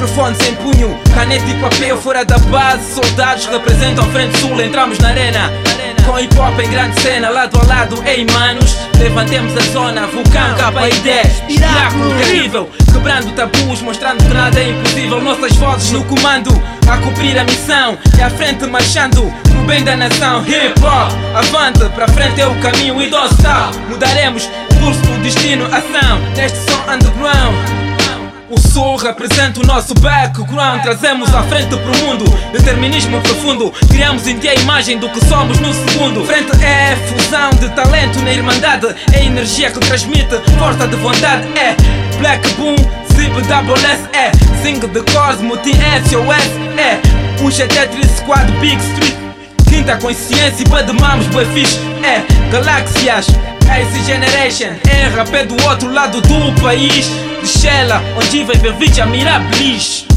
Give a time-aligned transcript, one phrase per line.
[0.00, 2.94] Microfones em punho, caneta e papel fora da base.
[2.94, 5.52] Soldados representam frente sul, entramos na arena.
[6.06, 8.78] Com hip hop em grande cena, lado a lado, ei manos.
[8.98, 11.42] Levantemos a zona, vulcão, capa e 10.
[11.48, 15.20] Miraculo terrível, quebrando tabus, mostrando que nada é impossível.
[15.20, 16.50] Nossas vozes no comando,
[16.90, 17.98] a cumprir a missão.
[18.16, 20.42] E à frente marchando, pro bem da nação.
[20.46, 23.02] Hip hop, avante, para frente é o caminho.
[23.02, 26.18] Idoso tal, mudaremos o curso do destino, ação.
[26.34, 27.89] Neste som underground.
[28.50, 33.72] O Sul representa o nosso background Trazemos à frente pro mundo Determinismo profundo.
[33.88, 36.24] Criamos em ti a imagem do que somos no segundo.
[36.24, 38.88] Frente é fusão de talento na irmandade.
[39.12, 41.46] É energia que transmite força de vontade.
[41.56, 41.76] É
[42.18, 42.76] Black Boom,
[43.14, 44.08] Zip Double S.
[44.12, 45.76] É Sing de Cosmo, Team
[46.06, 47.00] SOS É
[47.42, 49.19] um Tetris Squad Big Street
[49.70, 51.78] Quinta consciência e bademamos, bué fixe.
[52.02, 54.74] É galáxias Ice Generation.
[54.90, 57.08] É rapé do outro lado do país.
[57.40, 60.09] De Shella, onde vai ver vídeo a Mirabilis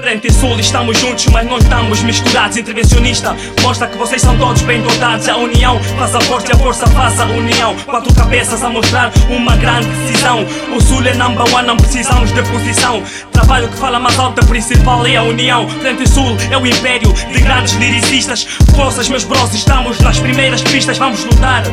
[0.00, 2.56] Frente e Sul estamos juntos, mas não estamos misturados.
[2.56, 5.28] Intervencionista mostra que vocês são todos bem dotados.
[5.28, 7.74] A união faz a força e a força faz a união.
[7.84, 10.46] Quatro cabeças a mostrar uma grande decisão.
[10.74, 13.02] O Sul é number one, não precisamos de posição.
[13.32, 15.68] Trabalho que fala mais alto, a principal é a união.
[15.68, 18.44] Frente e Sul é o império de grandes lyricistas.
[18.76, 21.64] Forças, meus bros, estamos nas primeiras pistas, vamos lutar.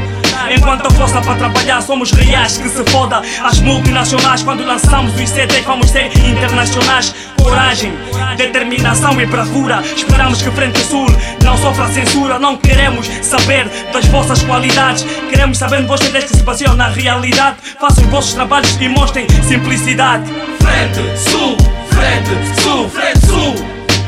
[0.50, 3.22] Enquanto a força para trabalhar, somos reais que se foda.
[3.44, 7.14] As multinacionais, quando lançamos os CDs, vamos ser internacionais.
[7.46, 7.94] Coragem,
[8.38, 9.80] determinação e bravura.
[9.96, 11.06] Esperamos que Frente Sul
[11.44, 12.40] não sofra censura.
[12.40, 15.06] Não queremos saber das vossas qualidades.
[15.30, 17.58] Queremos saber de vocês que se baseiam na realidade.
[17.80, 20.24] Façam os vossos trabalhos e mostrem simplicidade.
[20.60, 21.56] Frente Sul,
[21.90, 23.56] Frente Sul, Frente Sul.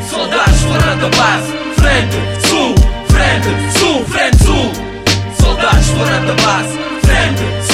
[0.09, 1.53] Soldados fora da base.
[1.75, 2.75] Frente Sul,
[3.07, 4.71] Frente Sul, Frente Sul.
[5.39, 6.79] Soldados fora da base.
[7.03, 7.66] Frente Sul,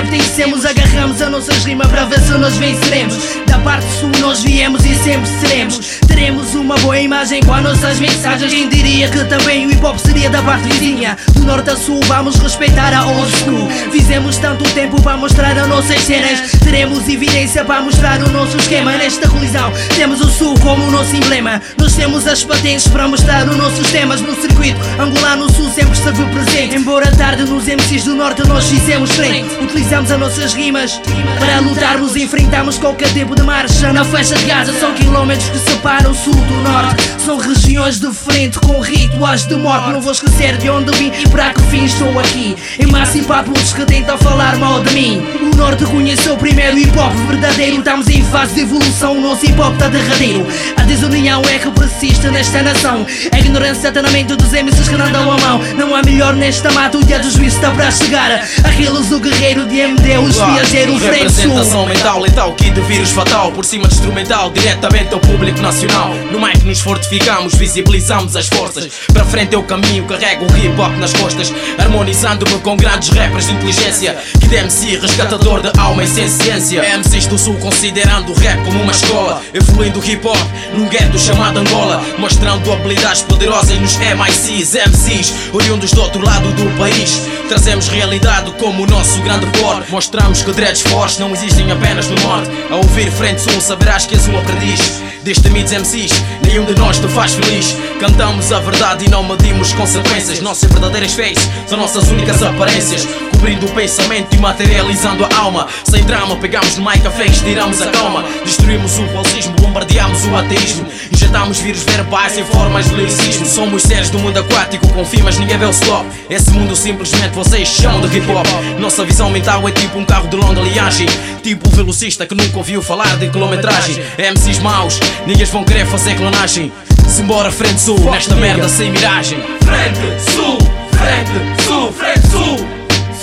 [0.00, 3.16] pertencemos Agarramos a nossas rimas para ver se nós venceremos.
[3.46, 5.98] Da parte sul nós viemos e sempre seremos.
[6.06, 8.52] Teremos uma boa imagem com as nossas mensagens.
[8.52, 11.16] Quem diria que também o hip hop seria da parte vizinha?
[11.34, 13.68] Do norte a sul vamos respeitar a old school.
[13.90, 16.50] Fizemos tanto tempo para mostrar as nossas cenas.
[16.62, 18.92] Teremos evidência para mostrar o nosso esquema.
[18.92, 21.60] Nesta colisão temos o sul como o nosso emblema.
[21.78, 24.20] Nós temos as patentes para mostrar os nossos temas.
[24.20, 24.80] No circuito.
[25.00, 26.76] Angular no sul sempre esteve presente.
[26.76, 29.48] Embora tarde nos MCs do norte nós fizemos frente.
[29.62, 31.00] Utilizamos as nossas rimas
[31.38, 32.14] Para lutarmos.
[32.16, 34.72] E enfrentamos qualquer tempo de marcha Na faixa de Gaza.
[34.78, 37.10] São quilómetros que separam o sul do norte.
[37.24, 39.90] São regiões diferentes com rituais de morte.
[39.90, 42.56] Não vou esquecer de onde vim e para que fim estou aqui.
[42.78, 45.22] Emancipar todos que tentam falar mal de mim.
[45.52, 47.78] O norte conheceu primeiro o hip hop verdadeiro.
[47.78, 50.46] Estamos em fase de evolução, o nosso hip hop está derradeiro.
[50.76, 53.06] A desunião é que persiste nesta nação.
[53.32, 55.58] A ignorância está na mente dos MCs que não dão a mão.
[55.76, 58.30] Não há melhor nesta mata, o dia do juízo está para chegar.
[58.64, 63.52] Aqueles o guerreiro de MD, os viajeiros frente Representação mental, letal, kit de vírus fatal
[63.52, 66.14] Por cima de instrumental, diretamente ao público nacional.
[66.30, 68.88] No mic nos fortificamos, visibilizamos as forças.
[69.12, 73.46] Para frente é o caminho, carrego o hip hop nas costas Harmonizando-me com grandes rappers
[73.46, 74.16] de inteligência.
[74.40, 78.82] Kid MC, resgatador de alma e sem ciência MCs do sul considerando o rap como
[78.82, 80.36] uma escola Evoluindo o hip hop
[80.74, 81.79] num gueto chamado Angola
[82.18, 87.28] Mostrando habilidades poderosas nos MICs, MCs Oriundos do outro lado do país.
[87.48, 92.16] Trazemos realidade como o nosso grande porte Mostramos que dreads fortes não existem apenas no
[92.20, 92.50] norte.
[92.70, 95.02] A ouvir frente sul saberás que és um aprendiz.
[95.22, 96.12] Destemidos MCs,
[96.46, 97.76] nenhum de nós te faz feliz.
[97.98, 100.40] Cantamos a verdade e não medimos consequências.
[100.40, 103.06] Nossas verdadeiras faces são nossas únicas aparências
[103.40, 105.66] Cobrindo o pensamento e materializando a alma.
[105.84, 108.22] Sem drama, pegamos no mic a fakes, tiramos a calma.
[108.44, 110.86] Destruímos o racismo, bombardeamos o ateísmo.
[111.10, 113.46] Injetamos vírus verbais em formas de lyricismo.
[113.46, 116.06] Somos seres do mundo aquático, confio mas ninguém vê o stop.
[116.28, 118.46] Esse mundo simplesmente vocês chamam de hip hop
[118.78, 121.06] Nossa visão mental é tipo um carro de longa liagem.
[121.42, 123.96] Tipo o velocista que nunca ouviu falar de quilometragem.
[124.18, 126.70] MCs maus, ninguém vão querer fazer clonagem.
[127.08, 129.38] Simbora frente sul, nesta merda sem miragem.
[129.64, 130.58] Frente Sul,
[130.90, 132.79] Frente Sul, Frente Sul.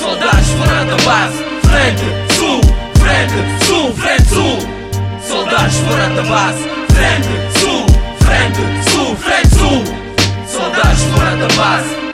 [0.07, 1.43] Soldados fora da base.
[1.63, 2.61] Frente Sul,
[2.97, 4.57] Frente Sul, Frente Sul.
[5.21, 6.63] Soldados fora da base.
[6.93, 7.85] Frente Sul,
[8.25, 9.83] Frente Sul, Frente Sul.
[10.47, 12.06] Soldados fora da base.